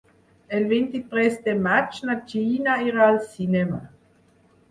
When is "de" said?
1.49-1.53